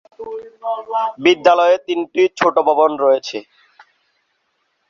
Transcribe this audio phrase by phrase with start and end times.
[1.23, 3.37] বিদ্যালয়টিতে তিনটি ছোট ভবন রয়েছে।